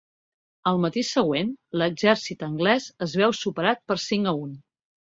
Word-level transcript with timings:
Al 0.71 0.79
matí 0.85 1.03
següent, 1.09 1.51
l'Exèrcit 1.81 2.43
anglès 2.51 2.89
es 3.09 3.17
veu 3.23 3.39
superar 3.45 3.79
per 3.87 4.03
cinc 4.11 4.35
a 4.35 4.37
un. 4.49 4.61